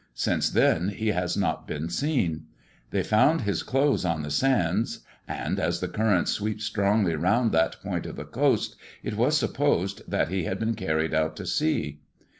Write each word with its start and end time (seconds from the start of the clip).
Since 0.15 0.49
then 0.49 0.89
he 0.89 1.09
has 1.09 1.37
not 1.37 1.67
been 1.67 1.87
seen. 1.87 2.47
They 2.89 3.03
found 3.03 3.41
his 3.41 3.61
clothes 3.61 4.03
on 4.03 4.23
the 4.23 4.31
sands, 4.31 5.01
and, 5.27 5.59
as 5.59 5.79
the 5.79 5.87
current 5.87 6.27
sweeps 6.27 6.63
strongly 6.65 7.15
round 7.15 7.51
that 7.51 7.79
point 7.83 8.07
of 8.07 8.15
the 8.15 8.25
coast, 8.25 8.75
it 9.03 9.15
was 9.15 9.37
supposed 9.37 10.01
that 10.09 10.29
he 10.29 10.45
had 10.45 10.57
been 10.57 10.73
carried 10.73 11.13
out 11.13 11.35
to 11.35 11.45
sea." 11.45 11.99